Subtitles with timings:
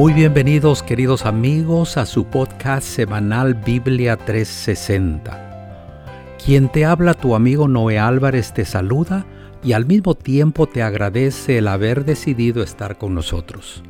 [0.00, 6.38] Muy bienvenidos queridos amigos a su podcast semanal Biblia 360.
[6.42, 9.26] Quien te habla tu amigo Noé Álvarez te saluda
[9.62, 13.82] y al mismo tiempo te agradece el haber decidido estar con nosotros.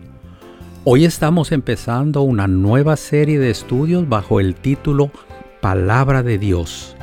[0.82, 5.12] Hoy estamos empezando una nueva serie de estudios bajo el título
[5.60, 6.96] Palabra de Dios.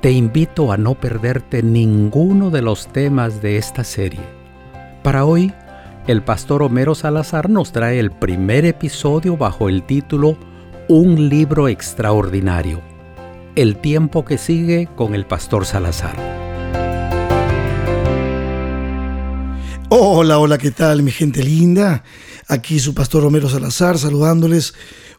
[0.00, 4.22] Te invito a no perderte ninguno de los temas de esta serie.
[5.02, 5.52] Para hoy,
[6.06, 10.38] el pastor Homero Salazar nos trae el primer episodio bajo el título
[10.88, 12.80] Un libro extraordinario.
[13.54, 16.16] El tiempo que sigue con el pastor Salazar.
[19.90, 22.02] Hola, hola, ¿qué tal mi gente linda?
[22.48, 24.74] Aquí su pastor Homero Salazar saludándoles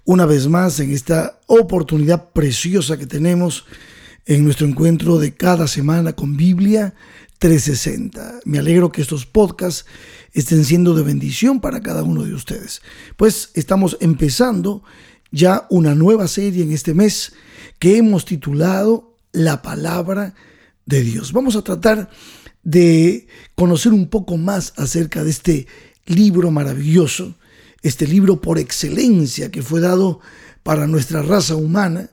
[0.05, 3.65] una vez más en esta oportunidad preciosa que tenemos
[4.25, 6.93] en nuestro encuentro de cada semana con Biblia
[7.39, 8.41] 360.
[8.45, 9.85] Me alegro que estos podcasts
[10.33, 12.81] estén siendo de bendición para cada uno de ustedes.
[13.17, 14.83] Pues estamos empezando
[15.31, 17.33] ya una nueva serie en este mes
[17.79, 20.35] que hemos titulado La palabra
[20.85, 21.33] de Dios.
[21.33, 22.09] Vamos a tratar
[22.63, 25.67] de conocer un poco más acerca de este
[26.05, 27.35] libro maravilloso,
[27.81, 30.19] este libro por excelencia que fue dado
[30.63, 32.11] para nuestra raza humana.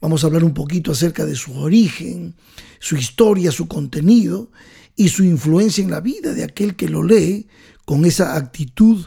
[0.00, 2.34] Vamos a hablar un poquito acerca de su origen,
[2.78, 4.50] su historia, su contenido
[4.98, 7.46] y su influencia en la vida de aquel que lo lee
[7.84, 9.06] con esa actitud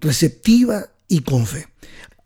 [0.00, 1.68] receptiva y con fe.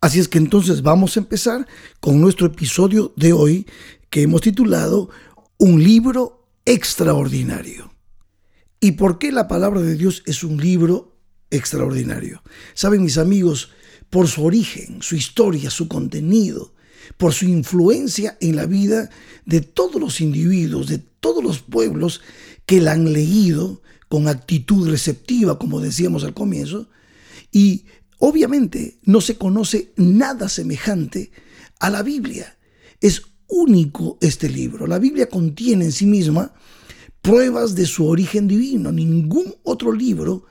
[0.00, 1.66] Así es que entonces vamos a empezar
[1.98, 3.66] con nuestro episodio de hoy
[4.10, 5.10] que hemos titulado
[5.58, 7.92] Un libro extraordinario.
[8.78, 11.18] ¿Y por qué la palabra de Dios es un libro
[11.50, 12.44] extraordinario?
[12.74, 13.72] Saben mis amigos,
[14.08, 16.74] por su origen, su historia, su contenido,
[17.16, 19.10] por su influencia en la vida
[19.46, 22.20] de todos los individuos, de todos los pueblos
[22.70, 26.88] que la han leído con actitud receptiva, como decíamos al comienzo,
[27.50, 27.86] y
[28.18, 31.32] obviamente no se conoce nada semejante
[31.80, 32.56] a la Biblia.
[33.00, 34.86] Es único este libro.
[34.86, 36.54] La Biblia contiene en sí misma
[37.20, 38.92] pruebas de su origen divino.
[38.92, 40.44] Ningún otro libro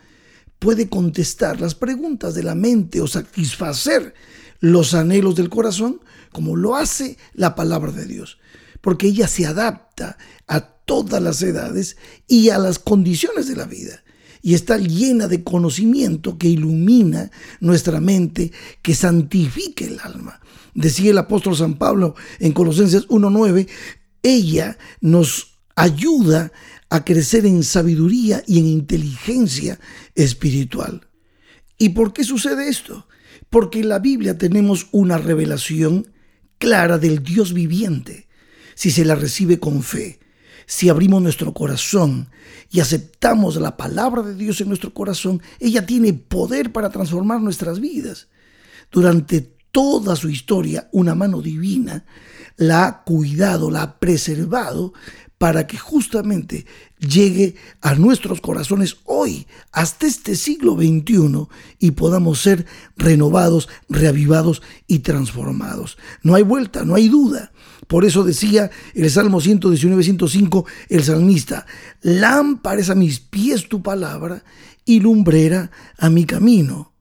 [0.59, 4.13] puede contestar las preguntas de la mente o satisfacer
[4.59, 6.01] los anhelos del corazón
[6.33, 8.39] como lo hace la palabra de Dios,
[8.81, 10.17] porque ella se adapta
[10.49, 14.03] a todas las edades y a las condiciones de la vida.
[14.41, 17.29] Y está llena de conocimiento que ilumina
[17.59, 18.51] nuestra mente,
[18.81, 20.39] que santifica el alma.
[20.73, 23.67] Decía el apóstol San Pablo en Colosenses 1.9,
[24.23, 26.51] ella nos ayuda
[26.89, 29.79] a crecer en sabiduría y en inteligencia
[30.15, 31.07] espiritual.
[31.77, 33.07] ¿Y por qué sucede esto?
[33.51, 36.11] Porque en la Biblia tenemos una revelación
[36.57, 38.27] clara del Dios viviente,
[38.73, 40.19] si se la recibe con fe,
[40.69, 42.29] si abrimos nuestro corazón
[42.69, 47.79] y aceptamos la palabra de Dios en nuestro corazón, ella tiene poder para transformar nuestras
[47.79, 48.27] vidas.
[48.91, 49.41] Durante
[49.71, 52.05] toda su historia, una mano divina
[52.55, 54.93] la ha cuidado, la ha preservado
[55.39, 56.65] para que justamente
[56.99, 61.47] llegue a nuestros corazones hoy, hasta este siglo XXI,
[61.79, 62.65] y podamos ser
[62.97, 65.97] renovados, reavivados y transformados.
[66.23, 67.53] No hay vuelta, no hay duda.
[67.87, 71.65] Por eso decía el Salmo 119, 105, el salmista,
[72.01, 74.43] lámpara a mis pies tu palabra
[74.83, 76.91] y lumbrera a mi camino.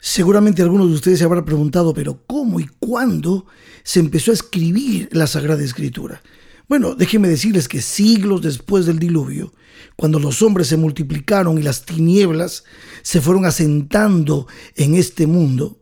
[0.00, 3.46] Seguramente algunos de ustedes se habrán preguntado, pero ¿cómo y cuándo
[3.82, 6.22] se empezó a escribir la Sagrada Escritura?
[6.68, 9.52] Bueno, déjenme decirles que siglos después del diluvio,
[9.96, 12.64] cuando los hombres se multiplicaron y las tinieblas
[13.02, 15.78] se fueron asentando en este mundo,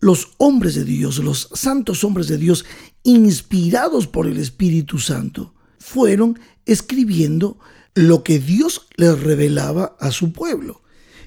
[0.00, 2.64] los hombres de Dios, los santos hombres de Dios,
[3.02, 7.58] inspirados por el Espíritu Santo, fueron escribiendo
[7.94, 10.82] lo que Dios les revelaba a su pueblo.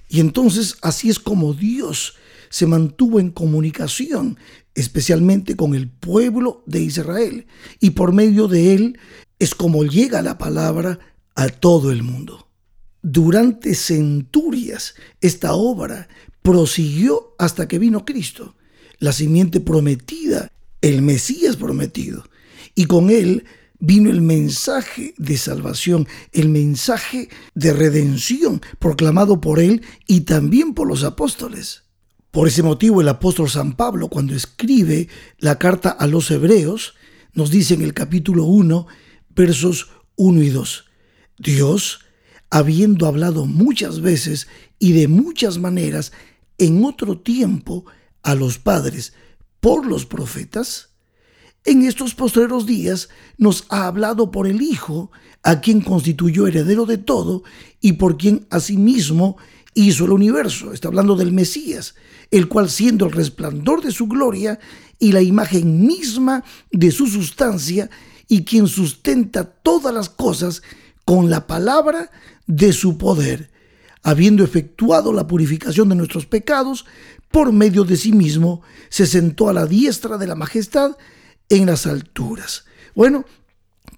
[0.07, 2.15] Y entonces así es como Dios
[2.49, 4.37] se mantuvo en comunicación,
[4.75, 7.47] especialmente con el pueblo de Israel,
[7.79, 8.99] y por medio de él
[9.39, 10.99] es como llega la palabra
[11.35, 12.47] a todo el mundo.
[13.01, 16.07] Durante centurias esta obra
[16.41, 18.55] prosiguió hasta que vino Cristo,
[18.99, 20.51] la simiente prometida,
[20.81, 22.23] el Mesías prometido,
[22.75, 23.45] y con él
[23.79, 30.87] vino el mensaje de salvación, el mensaje de redención proclamado por él y también por
[30.87, 31.83] los apóstoles.
[32.31, 36.95] Por ese motivo el apóstol San Pablo, cuando escribe la carta a los hebreos,
[37.33, 38.87] nos dice en el capítulo 1,
[39.35, 40.85] versos 1 y 2,
[41.37, 41.99] Dios,
[42.49, 44.47] habiendo hablado muchas veces
[44.79, 46.13] y de muchas maneras
[46.57, 47.85] en otro tiempo
[48.23, 49.13] a los padres
[49.59, 50.89] por los profetas,
[51.65, 55.11] en estos postreros días nos ha hablado por el Hijo,
[55.43, 57.43] a quien constituyó heredero de todo
[57.81, 59.37] y por quien asimismo
[59.73, 61.95] hizo el universo, está hablando del Mesías,
[62.29, 64.59] el cual siendo el resplandor de su gloria
[64.99, 67.89] y la imagen misma de su sustancia,
[68.27, 70.61] y quien sustenta todas las cosas
[71.03, 72.11] con la palabra
[72.47, 73.51] de su poder,
[74.03, 76.85] habiendo efectuado la purificación de nuestros pecados,
[77.29, 80.97] por medio de sí mismo, se sentó a la diestra de la majestad
[81.49, 82.65] en las alturas.
[82.95, 83.25] Bueno,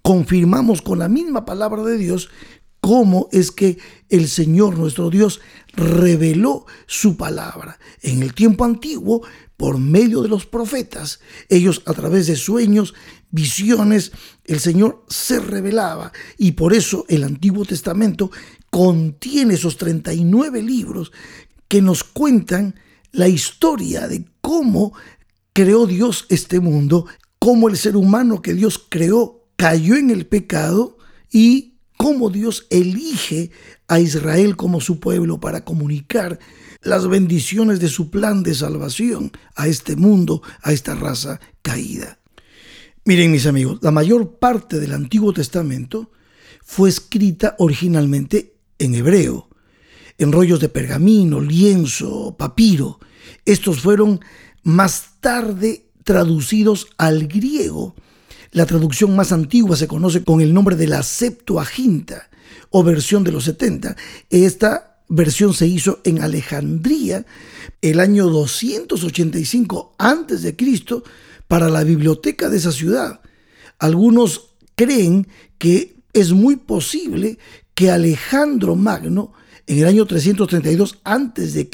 [0.02, 2.28] confirmamos con la misma palabra de Dios
[2.84, 3.78] cómo es que
[4.10, 5.40] el Señor nuestro Dios
[5.72, 7.78] reveló su palabra.
[8.02, 9.22] En el tiempo antiguo,
[9.56, 12.92] por medio de los profetas, ellos a través de sueños,
[13.30, 14.12] visiones,
[14.44, 16.12] el Señor se revelaba.
[16.36, 18.30] Y por eso el Antiguo Testamento
[18.68, 21.10] contiene esos 39 libros
[21.68, 22.78] que nos cuentan
[23.12, 24.92] la historia de cómo
[25.54, 27.06] creó Dios este mundo,
[27.38, 30.98] cómo el ser humano que Dios creó cayó en el pecado
[31.32, 31.73] y
[32.04, 33.50] cómo Dios elige
[33.88, 36.38] a Israel como su pueblo para comunicar
[36.82, 42.18] las bendiciones de su plan de salvación a este mundo, a esta raza caída.
[43.06, 46.10] Miren mis amigos, la mayor parte del Antiguo Testamento
[46.62, 49.48] fue escrita originalmente en hebreo,
[50.18, 53.00] en rollos de pergamino, lienzo, papiro.
[53.46, 54.20] Estos fueron
[54.62, 57.94] más tarde traducidos al griego
[58.54, 62.30] la traducción más antigua se conoce con el nombre de la Septuaginta
[62.70, 63.96] o versión de los 70.
[64.30, 67.26] Esta versión se hizo en Alejandría
[67.82, 70.56] el año 285 a.C.
[71.48, 73.20] para la biblioteca de esa ciudad.
[73.80, 75.26] Algunos creen
[75.58, 77.38] que es muy posible
[77.74, 79.32] que Alejandro Magno
[79.66, 81.68] en el año 332 a.C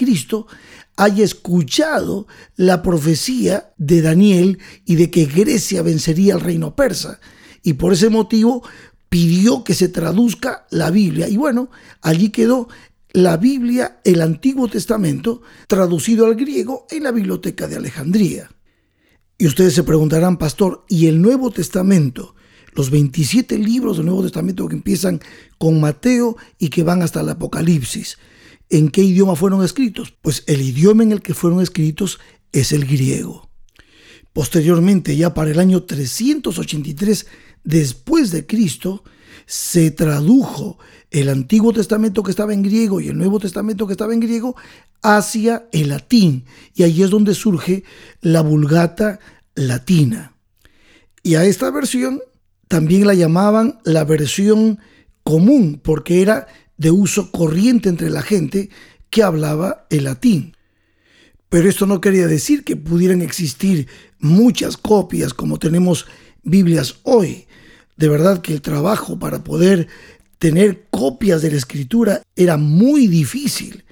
[1.01, 2.27] haya escuchado
[2.57, 7.21] la profecía de Daniel y de que Grecia vencería al reino persa.
[7.63, 8.63] Y por ese motivo
[9.09, 11.27] pidió que se traduzca la Biblia.
[11.27, 11.71] Y bueno,
[12.03, 12.69] allí quedó
[13.15, 18.51] la Biblia, el Antiguo Testamento, traducido al griego en la biblioteca de Alejandría.
[19.39, 22.35] Y ustedes se preguntarán, pastor, ¿y el Nuevo Testamento?
[22.75, 25.19] Los 27 libros del Nuevo Testamento que empiezan
[25.57, 28.19] con Mateo y que van hasta el Apocalipsis.
[28.71, 30.15] ¿En qué idioma fueron escritos?
[30.23, 32.21] Pues el idioma en el que fueron escritos
[32.53, 33.51] es el griego.
[34.33, 37.27] Posteriormente, ya para el año 383
[37.65, 39.03] después de Cristo,
[39.45, 40.79] se tradujo
[41.11, 44.55] el Antiguo Testamento que estaba en griego y el Nuevo Testamento que estaba en griego
[45.03, 46.45] hacia el latín.
[46.73, 47.83] Y ahí es donde surge
[48.21, 49.19] la Vulgata
[49.57, 50.37] latina.
[51.25, 52.21] Y a esta versión
[52.69, 54.79] también la llamaban la versión
[55.25, 56.47] común, porque era
[56.81, 58.71] de uso corriente entre la gente
[59.11, 60.57] que hablaba el latín.
[61.51, 63.87] Pero esto no quería decir que pudieran existir
[64.19, 66.07] muchas copias como tenemos
[66.43, 67.47] Biblias hoy.
[67.99, 69.89] De verdad que el trabajo para poder
[70.39, 73.85] tener copias de la escritura era muy difícil.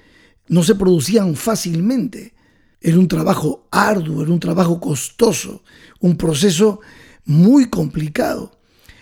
[0.47, 2.33] No se producían fácilmente.
[2.81, 5.61] Era un trabajo arduo, era un trabajo costoso,
[5.99, 6.79] un proceso
[7.23, 8.57] muy complicado.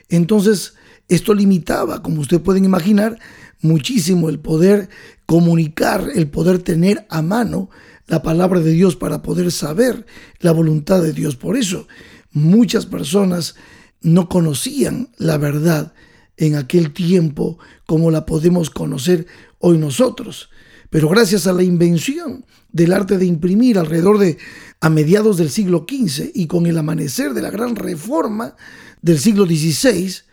[0.09, 0.73] Entonces,
[1.07, 3.17] esto limitaba, como ustedes pueden imaginar,
[3.61, 4.89] muchísimo el poder
[5.25, 7.69] comunicar, el poder tener a mano
[8.07, 10.05] la palabra de Dios para poder saber
[10.39, 11.35] la voluntad de Dios.
[11.35, 11.87] Por eso
[12.31, 13.55] muchas personas
[14.01, 15.93] no conocían la verdad
[16.37, 19.27] en aquel tiempo como la podemos conocer
[19.59, 20.49] hoy nosotros.
[20.89, 24.37] Pero gracias a la invención del arte de imprimir alrededor de
[24.79, 28.55] a mediados del siglo XV y con el amanecer de la gran reforma
[29.01, 30.26] del siglo XVI,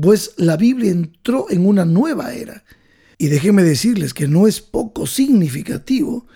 [0.00, 2.64] pues la Biblia entró en una nueva era.
[3.18, 6.26] Y déjenme decirles que no es poco significativo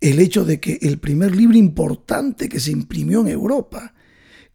[0.00, 3.94] el hecho de que el primer libro importante que se imprimió en Europa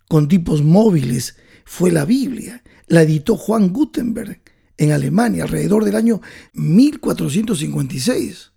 [0.08, 2.64] con tipos móviles fue la Biblia.
[2.88, 4.42] La editó Juan Gutenberg
[4.78, 6.22] en Alemania alrededor del año
[6.54, 8.52] 1456.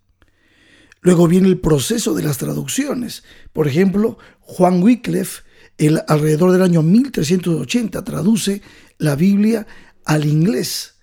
[1.03, 3.25] Luego viene el proceso de las traducciones.
[3.53, 5.43] Por ejemplo, Juan Wycliffe,
[6.07, 8.61] alrededor del año 1380, traduce
[8.99, 9.67] la Biblia
[10.05, 10.97] al inglés.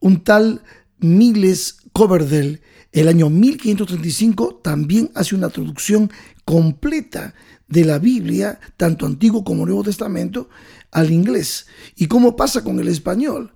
[0.00, 0.62] Un tal
[0.98, 2.60] Miles Coverdale,
[2.92, 6.10] el año 1535, también hace una traducción
[6.44, 7.34] completa
[7.68, 10.48] de la Biblia, tanto Antiguo como Nuevo Testamento,
[10.90, 11.66] al inglés.
[11.96, 13.52] ¿Y cómo pasa con el español?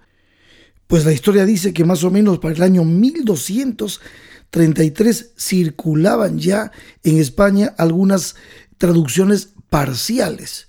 [0.86, 6.70] Pues la historia dice que más o menos para el año 1233 circulaban ya
[7.02, 8.36] en España algunas
[8.76, 10.68] traducciones parciales.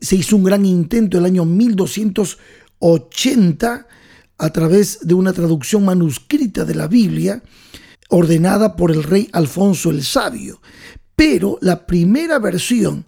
[0.00, 1.44] Se hizo un gran intento el año
[2.80, 3.86] 1280
[4.38, 7.42] a través de una traducción manuscrita de la Biblia
[8.08, 10.60] ordenada por el rey Alfonso el Sabio.
[11.14, 13.04] Pero la primera versión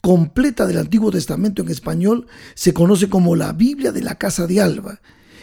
[0.00, 4.60] completa del Antiguo Testamento en español se conoce como la Biblia de la Casa de
[4.60, 5.00] Alba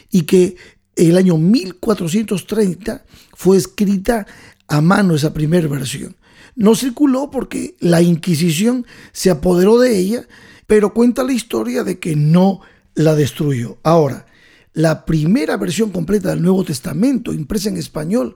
[0.10, 0.56] y que
[0.96, 4.26] el año 1430 fue escrita
[4.68, 6.16] a mano esa primera versión.
[6.56, 10.28] No circuló porque la Inquisición se apoderó de ella,
[10.68, 12.62] pero cuenta la historia de que no
[12.96, 13.80] la destruyó.
[13.84, 14.26] Ahora,
[14.74, 18.36] la primera versión completa del Nuevo Testamento, impresa en español,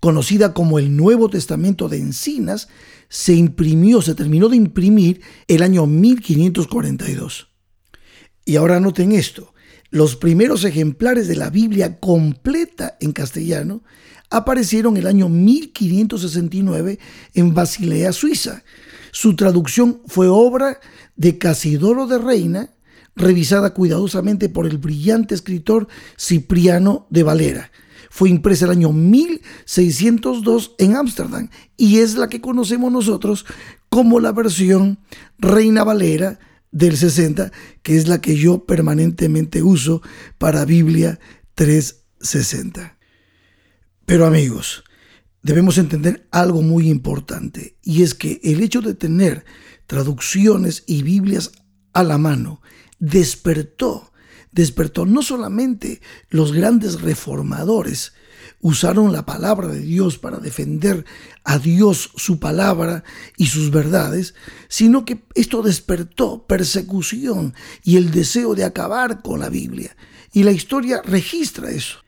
[0.00, 2.68] conocida como el Nuevo Testamento de Encinas,
[3.08, 7.48] se imprimió, se terminó de imprimir el año 1542.
[8.44, 9.54] Y ahora noten esto,
[9.90, 13.82] los primeros ejemplares de la Biblia completa en castellano
[14.30, 16.98] aparecieron el año 1569
[17.34, 18.62] en Basilea, Suiza.
[19.10, 20.80] Su traducción fue obra
[21.16, 22.70] de Casidoro de Reina,
[23.18, 27.70] revisada cuidadosamente por el brillante escritor Cipriano de Valera.
[28.10, 33.44] Fue impresa el año 1602 en Ámsterdam y es la que conocemos nosotros
[33.90, 34.98] como la versión
[35.38, 36.38] Reina Valera
[36.70, 40.02] del 60, que es la que yo permanentemente uso
[40.38, 41.18] para Biblia
[41.54, 42.98] 360.
[44.06, 44.84] Pero amigos,
[45.42, 49.44] debemos entender algo muy importante y es que el hecho de tener
[49.86, 51.52] traducciones y Biblias
[51.92, 52.60] a la mano
[52.98, 54.12] despertó,
[54.52, 56.00] despertó no solamente
[56.30, 58.12] los grandes reformadores,
[58.60, 61.04] usaron la palabra de Dios para defender
[61.44, 63.04] a Dios su palabra
[63.36, 64.34] y sus verdades,
[64.68, 69.96] sino que esto despertó persecución y el deseo de acabar con la Biblia.
[70.32, 71.98] Y la historia registra eso.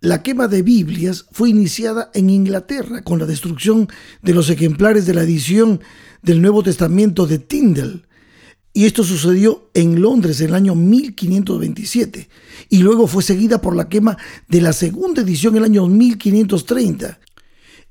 [0.00, 3.88] La quema de Biblias fue iniciada en Inglaterra con la destrucción
[4.20, 5.80] de los ejemplares de la edición
[6.22, 8.02] del Nuevo Testamento de Tyndale.
[8.72, 12.28] Y esto sucedió en Londres en el año 1527
[12.70, 14.16] y luego fue seguida por la quema
[14.48, 17.20] de la segunda edición en el año 1530.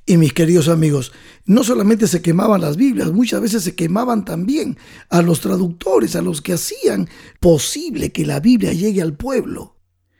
[0.07, 1.11] Y mis queridos amigos,
[1.45, 4.77] no solamente se quemaban las Biblias, muchas veces se quemaban también
[5.09, 7.07] a los traductores, a los que hacían
[7.39, 9.77] posible que la Biblia llegue al pueblo.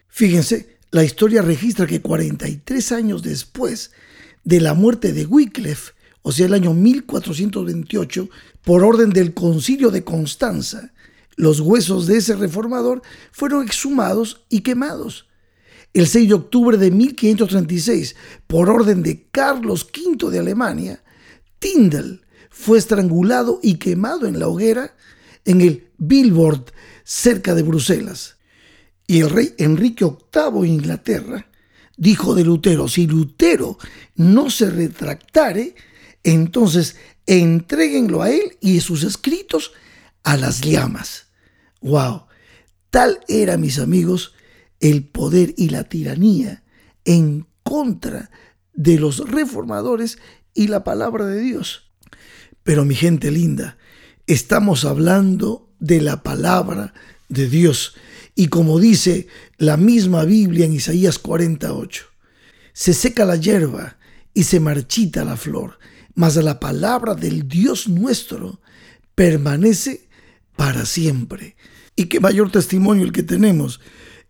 [0.08, 3.91] Fíjense, la historia registra que 43 años después
[4.44, 8.30] de la muerte de Wycliffe, o sea, el año 1428,
[8.63, 10.94] por orden del concilio de Constanza,
[11.36, 13.01] los huesos de ese reformador
[13.32, 15.28] fueron exhumados y quemados.
[15.94, 18.16] El 6 de octubre de 1536,
[18.48, 21.04] por orden de Carlos V de Alemania,
[21.60, 24.96] Tyndall fue estrangulado y quemado en la hoguera
[25.46, 26.66] en el Billboard,
[27.04, 28.38] cerca de Bruselas.
[29.08, 31.48] Y el rey Enrique VIII de Inglaterra
[31.98, 33.78] dijo de Lutero, si Lutero
[34.16, 35.75] no se retractare,
[36.24, 39.72] entonces entréguenlo a él y sus escritos
[40.24, 41.28] a las llamas.
[41.82, 42.25] ¡Wow!
[42.90, 44.34] Tal era, mis amigos,
[44.80, 46.63] el poder y la tiranía
[47.06, 48.32] en contra
[48.74, 50.18] de los reformadores
[50.54, 51.92] y la palabra de Dios.
[52.63, 53.78] Pero mi gente linda,
[54.28, 56.94] estamos hablando de la palabra
[57.30, 57.96] de Dios
[58.36, 62.06] y como dice la misma Biblia en Isaías 48,
[62.74, 63.98] se seca la hierba
[64.34, 65.78] y se marchita la flor,
[66.15, 68.62] mas la palabra del Dios nuestro
[69.15, 70.10] permanece
[70.56, 71.56] para siempre.
[71.96, 73.80] Y qué mayor testimonio el que tenemos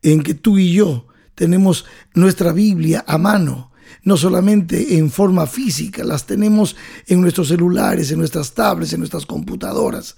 [0.01, 3.71] en que tú y yo tenemos nuestra Biblia a mano,
[4.03, 6.75] no solamente en forma física, las tenemos
[7.07, 10.15] en nuestros celulares, en nuestras tablets, en nuestras computadoras.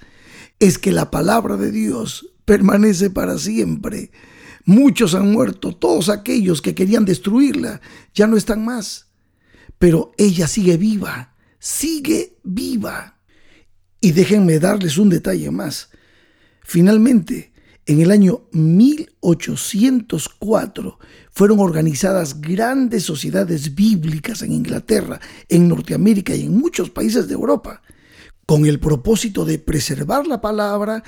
[0.60, 4.12] Es que la palabra de Dios permanece para siempre.
[4.66, 7.82] Muchos han muerto, todos aquellos que querían destruirla
[8.14, 9.08] ya no están más.
[9.78, 11.33] Pero ella sigue viva,
[11.64, 13.18] sigue viva.
[14.02, 15.90] Y déjenme darles un detalle más.
[16.62, 17.54] Finalmente,
[17.86, 21.00] en el año 1804
[21.32, 27.82] fueron organizadas grandes sociedades bíblicas en Inglaterra, en Norteamérica y en muchos países de Europa,
[28.46, 31.02] con el propósito de preservar la palabra,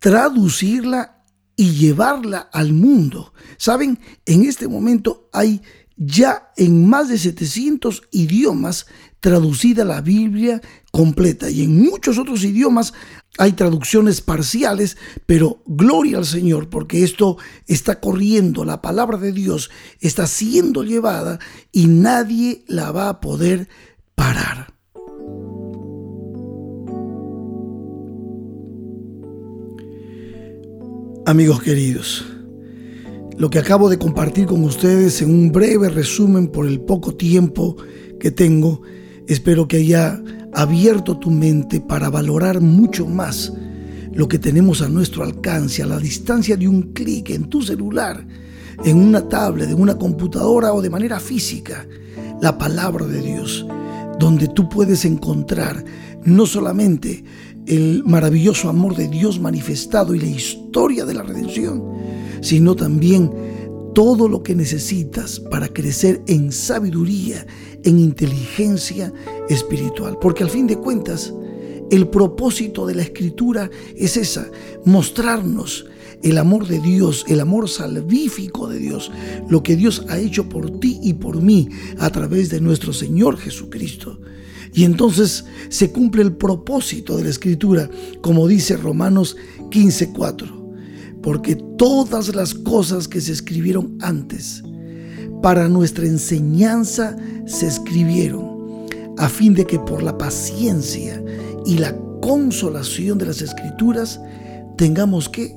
[0.00, 1.22] traducirla
[1.54, 3.32] y llevarla al mundo.
[3.58, 5.62] Saben, en este momento hay
[5.96, 8.86] ya en más de 700 idiomas
[9.20, 10.60] traducida la Biblia
[10.90, 12.92] completa y en muchos otros idiomas
[13.38, 14.96] hay traducciones parciales,
[15.26, 17.36] pero gloria al Señor porque esto
[17.66, 19.70] está corriendo, la palabra de Dios
[20.00, 21.38] está siendo llevada
[21.72, 23.68] y nadie la va a poder
[24.14, 24.74] parar.
[31.26, 32.26] Amigos queridos,
[33.36, 37.76] lo que acabo de compartir con ustedes en un breve resumen por el poco tiempo
[38.20, 38.82] que tengo,
[39.26, 40.22] espero que haya
[40.52, 43.52] abierto tu mente para valorar mucho más
[44.12, 48.24] lo que tenemos a nuestro alcance, a la distancia de un clic en tu celular,
[48.84, 51.86] en una tablet, en una computadora o de manera física,
[52.40, 53.66] la palabra de Dios,
[54.20, 55.84] donde tú puedes encontrar
[56.24, 57.24] no solamente
[57.66, 61.93] el maravilloso amor de Dios manifestado y la historia de la redención,
[62.44, 63.32] sino también
[63.94, 67.46] todo lo que necesitas para crecer en sabiduría,
[67.84, 69.10] en inteligencia
[69.48, 70.18] espiritual.
[70.20, 71.32] Porque al fin de cuentas,
[71.90, 74.50] el propósito de la escritura es esa,
[74.84, 75.86] mostrarnos
[76.22, 79.10] el amor de Dios, el amor salvífico de Dios,
[79.48, 83.38] lo que Dios ha hecho por ti y por mí a través de nuestro Señor
[83.38, 84.20] Jesucristo.
[84.74, 87.88] Y entonces se cumple el propósito de la escritura,
[88.20, 89.34] como dice Romanos
[89.70, 90.63] 15:4
[91.24, 94.62] porque todas las cosas que se escribieron antes
[95.42, 97.16] para nuestra enseñanza
[97.46, 101.24] se escribieron, a fin de que por la paciencia
[101.64, 104.20] y la consolación de las escrituras
[104.76, 105.56] tengamos que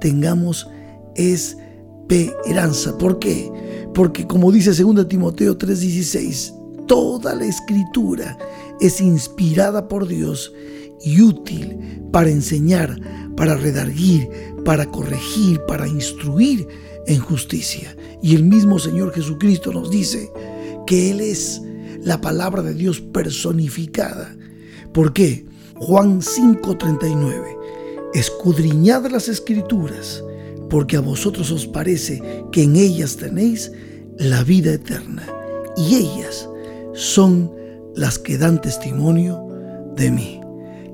[0.00, 0.66] tengamos
[1.14, 2.96] esperanza.
[2.96, 3.52] ¿Por qué?
[3.94, 6.54] Porque como dice 2 Timoteo 3:16,
[6.86, 8.38] toda la escritura
[8.80, 10.54] es inspirada por Dios
[11.04, 12.98] y útil para enseñar,
[13.36, 14.28] para redarguir,
[14.64, 16.66] para corregir, para instruir
[17.06, 17.96] en justicia.
[18.22, 20.30] Y el mismo Señor Jesucristo nos dice
[20.86, 21.60] que Él es
[22.00, 24.36] la palabra de Dios personificada.
[24.92, 25.44] ¿Por qué?
[25.76, 27.56] Juan 5:39.
[28.14, 30.22] Escudriñad las escrituras,
[30.68, 33.72] porque a vosotros os parece que en ellas tenéis
[34.18, 35.26] la vida eterna,
[35.76, 36.48] y ellas
[36.94, 37.50] son
[37.94, 39.42] las que dan testimonio
[39.96, 40.40] de mí.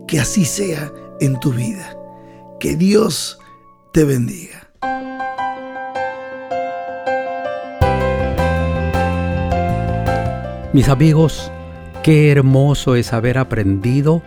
[0.06, 1.96] Que así sea en tu vida.
[2.60, 3.38] Que Dios
[3.98, 4.70] te bendiga.
[10.72, 11.50] Mis amigos,
[12.04, 14.22] qué hermoso es haber aprendido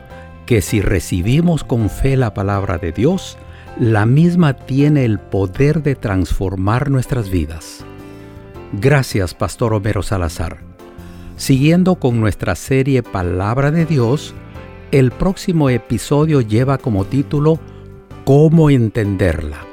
[0.45, 3.37] que si recibimos con fe la palabra de Dios,
[3.79, 7.85] la misma tiene el poder de transformar nuestras vidas.
[8.73, 10.57] Gracias, Pastor Homero Salazar.
[11.37, 14.33] Siguiendo con nuestra serie Palabra de Dios,
[14.91, 17.57] el próximo episodio lleva como título
[18.25, 19.65] ¿Cómo entenderla?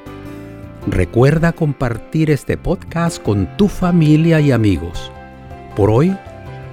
[0.87, 5.12] Recuerda compartir este podcast con tu familia y amigos.
[5.76, 6.17] Por hoy,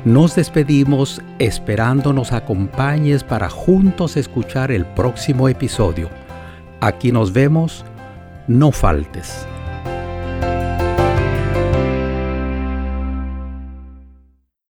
[0.05, 6.10] nos despedimos esperando nos acompañes para juntos escuchar el próximo episodio.
[6.80, 7.84] Aquí nos vemos,
[8.47, 9.45] no faltes.